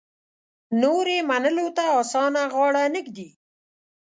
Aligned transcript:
نور 0.81 1.05
یې 1.15 1.19
منلو 1.29 1.67
ته 1.77 1.83
اسانه 1.99 2.43
غاړه 2.53 2.83
نه 2.93 3.01
ږدي. 3.05 3.29